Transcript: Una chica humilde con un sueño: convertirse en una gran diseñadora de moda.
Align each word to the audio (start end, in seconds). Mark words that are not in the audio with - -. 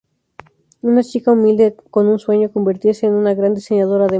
Una 0.81 1.03
chica 1.03 1.31
humilde 1.31 1.75
con 1.91 2.07
un 2.07 2.17
sueño: 2.17 2.51
convertirse 2.51 3.05
en 3.05 3.13
una 3.13 3.35
gran 3.35 3.53
diseñadora 3.53 4.05
de 4.05 4.09
moda. 4.09 4.09